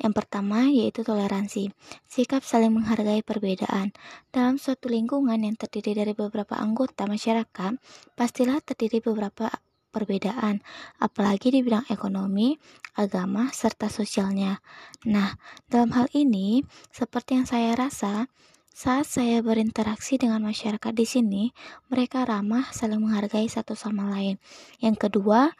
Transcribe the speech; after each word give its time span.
yang 0.00 0.12
pertama 0.12 0.66
yaitu 0.68 1.06
toleransi, 1.06 1.72
sikap 2.08 2.42
saling 2.42 2.74
menghargai 2.74 3.22
perbedaan. 3.22 3.94
Dalam 4.34 4.58
suatu 4.58 4.90
lingkungan 4.90 5.40
yang 5.40 5.54
terdiri 5.54 5.94
dari 5.94 6.12
beberapa 6.12 6.58
anggota 6.58 7.06
masyarakat, 7.06 7.78
pastilah 8.18 8.58
terdiri 8.64 9.00
beberapa 9.00 9.48
perbedaan, 9.94 10.58
apalagi 10.98 11.54
di 11.54 11.62
bidang 11.62 11.86
ekonomi, 11.86 12.58
agama, 12.98 13.54
serta 13.54 13.86
sosialnya. 13.86 14.58
Nah, 15.06 15.38
dalam 15.70 15.94
hal 15.94 16.10
ini, 16.18 16.66
seperti 16.90 17.38
yang 17.38 17.46
saya 17.46 17.78
rasa, 17.78 18.26
saat 18.74 19.06
saya 19.06 19.38
berinteraksi 19.38 20.18
dengan 20.18 20.42
masyarakat 20.42 20.90
di 20.90 21.06
sini, 21.06 21.42
mereka 21.86 22.26
ramah, 22.26 22.74
saling 22.74 22.98
menghargai 22.98 23.46
satu 23.46 23.78
sama 23.78 24.10
lain. 24.10 24.42
Yang 24.82 25.06
kedua, 25.06 25.54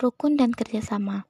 rukun 0.00 0.40
dan 0.40 0.56
kerjasama. 0.56 1.28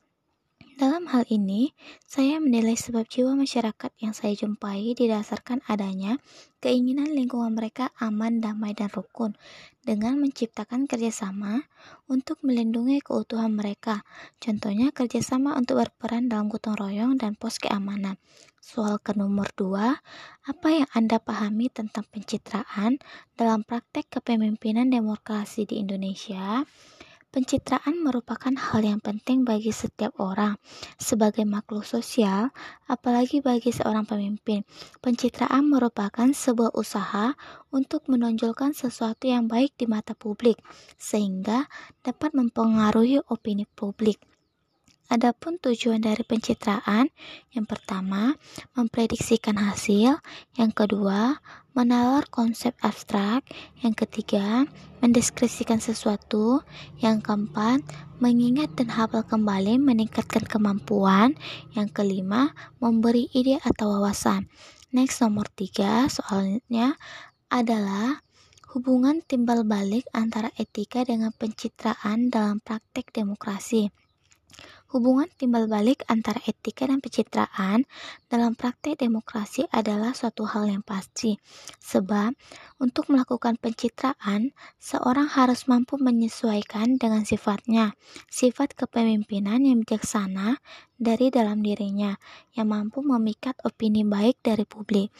Dalam 0.76 1.08
hal 1.08 1.24
ini, 1.32 1.72
saya 2.04 2.36
menilai 2.36 2.76
sebab 2.76 3.08
jiwa 3.08 3.32
masyarakat 3.32 3.96
yang 3.96 4.12
saya 4.12 4.36
jumpai 4.36 4.92
didasarkan 4.92 5.64
adanya 5.72 6.20
keinginan 6.60 7.16
lingkungan 7.16 7.56
mereka 7.56 7.96
aman, 7.96 8.44
damai, 8.44 8.76
dan 8.76 8.92
rukun 8.92 9.40
dengan 9.80 10.20
menciptakan 10.20 10.84
kerjasama 10.84 11.64
untuk 12.12 12.44
melindungi 12.44 13.00
keutuhan 13.00 13.56
mereka. 13.56 14.04
Contohnya 14.36 14.92
kerjasama 14.92 15.56
untuk 15.56 15.80
berperan 15.80 16.28
dalam 16.28 16.52
gotong 16.52 16.76
royong 16.76 17.16
dan 17.16 17.40
pos 17.40 17.56
keamanan. 17.56 18.20
Soal 18.60 19.00
ke 19.00 19.16
nomor 19.16 19.48
dua, 19.56 19.96
apa 20.44 20.68
yang 20.76 20.92
Anda 20.92 21.16
pahami 21.24 21.72
tentang 21.72 22.04
pencitraan 22.12 23.00
dalam 23.32 23.64
praktek 23.64 24.12
kepemimpinan 24.20 24.92
demokrasi 24.92 25.64
di 25.64 25.80
Indonesia? 25.80 26.68
Pencitraan 27.36 28.00
merupakan 28.00 28.48
hal 28.48 28.80
yang 28.80 28.96
penting 28.96 29.44
bagi 29.44 29.68
setiap 29.68 30.16
orang 30.24 30.56
sebagai 30.96 31.44
makhluk 31.44 31.84
sosial, 31.84 32.48
apalagi 32.88 33.44
bagi 33.44 33.76
seorang 33.76 34.08
pemimpin. 34.08 34.64
Pencitraan 35.04 35.68
merupakan 35.68 36.32
sebuah 36.32 36.72
usaha 36.72 37.36
untuk 37.68 38.08
menonjolkan 38.08 38.72
sesuatu 38.72 39.28
yang 39.28 39.52
baik 39.52 39.76
di 39.76 39.84
mata 39.84 40.16
publik, 40.16 40.56
sehingga 40.96 41.68
dapat 42.00 42.32
mempengaruhi 42.32 43.20
opini 43.28 43.68
publik. 43.68 44.16
Adapun 45.06 45.62
tujuan 45.62 46.02
dari 46.02 46.26
pencitraan, 46.26 47.14
yang 47.54 47.62
pertama, 47.62 48.34
memprediksikan 48.74 49.54
hasil, 49.54 50.18
yang 50.58 50.72
kedua, 50.74 51.38
menalar 51.78 52.26
konsep 52.26 52.74
abstrak, 52.82 53.46
yang 53.86 53.94
ketiga, 53.94 54.66
mendeskripsikan 54.98 55.78
sesuatu, 55.78 56.66
yang 56.98 57.22
keempat, 57.22 57.86
mengingat 58.18 58.74
dan 58.74 58.90
hafal 58.90 59.22
kembali 59.22 59.78
meningkatkan 59.78 60.42
kemampuan, 60.42 61.38
yang 61.78 61.86
kelima, 61.86 62.50
memberi 62.82 63.30
ide 63.30 63.62
atau 63.62 63.94
wawasan. 63.94 64.50
Next 64.90 65.22
nomor 65.22 65.46
tiga, 65.54 66.10
soalnya 66.10 66.98
adalah 67.46 68.26
hubungan 68.74 69.22
timbal 69.22 69.62
balik 69.62 70.02
antara 70.10 70.50
etika 70.58 71.06
dengan 71.06 71.30
pencitraan 71.30 72.26
dalam 72.26 72.58
praktek 72.58 73.14
demokrasi. 73.14 74.05
Hubungan 74.86 75.26
timbal 75.34 75.66
balik 75.66 76.06
antara 76.06 76.38
etika 76.46 76.86
dan 76.86 77.02
pencitraan 77.02 77.90
dalam 78.30 78.54
praktek 78.54 78.94
demokrasi 79.02 79.66
adalah 79.74 80.14
suatu 80.14 80.46
hal 80.46 80.70
yang 80.70 80.86
pasti. 80.86 81.42
Sebab, 81.82 82.30
untuk 82.78 83.10
melakukan 83.10 83.58
pencitraan, 83.58 84.54
seorang 84.78 85.26
harus 85.26 85.66
mampu 85.66 85.98
menyesuaikan 85.98 87.02
dengan 87.02 87.26
sifatnya, 87.26 87.98
sifat 88.30 88.78
kepemimpinan 88.78 89.66
yang 89.66 89.82
bijaksana 89.82 90.62
dari 90.94 91.34
dalam 91.34 91.66
dirinya, 91.66 92.14
yang 92.54 92.70
mampu 92.70 93.02
memikat 93.02 93.58
opini 93.66 94.06
baik 94.06 94.38
dari 94.38 94.62
publik. 94.62 95.10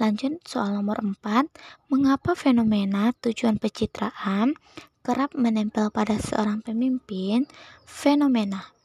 Lanjut 0.00 0.40
soal 0.48 0.72
nomor 0.72 0.96
4, 1.04 1.92
mengapa 1.92 2.32
fenomena 2.32 3.12
tujuan 3.20 3.60
pencitraan 3.60 4.56
kerap 5.04 5.36
menempel 5.36 5.92
pada 5.92 6.16
seorang 6.16 6.64
pemimpin? 6.64 7.44
Fenomena 7.84 8.79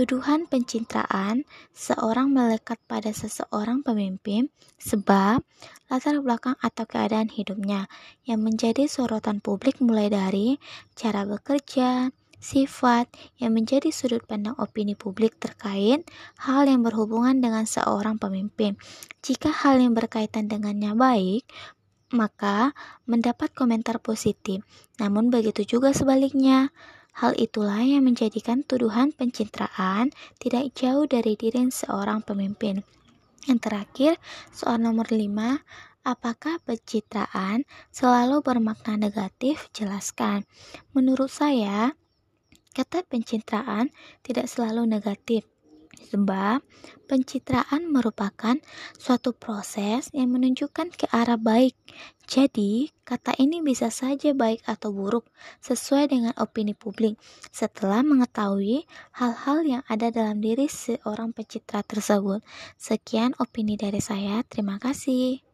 Tuduhan 0.00 0.48
pencitraan 0.48 1.44
seorang 1.76 2.32
melekat 2.32 2.80
pada 2.88 3.12
seseorang 3.12 3.84
pemimpin 3.84 4.48
sebab 4.80 5.44
latar 5.92 6.16
belakang 6.24 6.56
atau 6.56 6.88
keadaan 6.88 7.28
hidupnya 7.28 7.84
yang 8.24 8.40
menjadi 8.40 8.88
sorotan 8.88 9.44
publik 9.44 9.76
mulai 9.84 10.08
dari 10.08 10.56
cara 10.96 11.28
bekerja, 11.28 12.16
sifat 12.40 13.12
yang 13.44 13.52
menjadi 13.52 13.92
sudut 13.92 14.24
pandang 14.24 14.56
opini 14.56 14.96
publik 14.96 15.36
terkait 15.36 16.08
hal 16.48 16.64
yang 16.64 16.80
berhubungan 16.80 17.36
dengan 17.36 17.68
seorang 17.68 18.16
pemimpin. 18.16 18.80
Jika 19.20 19.52
hal 19.52 19.84
yang 19.84 19.92
berkaitan 19.92 20.48
dengannya 20.48 20.96
baik, 20.96 21.44
maka 22.16 22.72
mendapat 23.04 23.52
komentar 23.52 24.00
positif. 24.00 24.64
Namun 24.96 25.28
begitu 25.28 25.76
juga 25.76 25.92
sebaliknya. 25.92 26.72
Hal 27.18 27.34
itulah 27.36 27.82
yang 27.82 28.06
menjadikan 28.06 28.62
tuduhan 28.62 29.10
pencitraan 29.10 30.14
tidak 30.38 30.70
jauh 30.78 31.04
dari 31.10 31.34
diri 31.34 31.66
seorang 31.68 32.22
pemimpin. 32.22 32.86
Yang 33.48 33.58
terakhir, 33.66 34.12
soal 34.54 34.78
nomor 34.78 35.08
5, 35.08 35.26
apakah 36.06 36.60
pencitraan 36.62 37.64
selalu 37.90 38.44
bermakna 38.44 39.00
negatif? 39.00 39.72
Jelaskan. 39.72 40.44
Menurut 40.92 41.32
saya, 41.32 41.96
kata 42.76 43.02
pencitraan 43.08 43.90
tidak 44.22 44.46
selalu 44.46 44.86
negatif. 44.86 45.48
Sebab 46.08 46.64
pencitraan 47.04 47.92
merupakan 47.92 48.56
suatu 48.96 49.36
proses 49.36 50.08
yang 50.16 50.32
menunjukkan 50.32 50.96
ke 50.96 51.06
arah 51.12 51.36
baik. 51.36 51.76
Jadi, 52.24 52.88
kata 53.04 53.36
ini 53.36 53.60
bisa 53.60 53.92
saja 53.92 54.32
baik 54.32 54.64
atau 54.64 54.94
buruk 54.94 55.28
sesuai 55.60 56.14
dengan 56.14 56.32
opini 56.40 56.72
publik 56.72 57.20
setelah 57.52 58.00
mengetahui 58.00 58.88
hal-hal 59.18 59.58
yang 59.66 59.82
ada 59.90 60.08
dalam 60.08 60.40
diri 60.40 60.70
seorang 60.70 61.36
pencitra 61.36 61.84
tersebut. 61.84 62.40
Sekian 62.78 63.36
opini 63.36 63.76
dari 63.76 64.00
saya. 64.00 64.40
Terima 64.46 64.78
kasih. 64.78 65.49